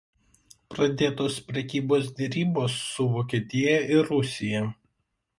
[0.75, 4.63] Pradėtos prekybos derybos su Vokietija ir Rusija.